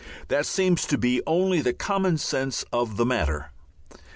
That 0.29 0.47
seems 0.47 0.87
to 0.87 0.97
be 0.97 1.21
only 1.27 1.61
the 1.61 1.73
common 1.73 2.17
sense 2.17 2.65
of 2.73 2.97
the 2.97 3.05
matter. 3.05 3.51